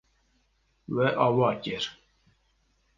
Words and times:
We 0.95 1.05
ava 1.27 1.53
kir. 1.67 1.85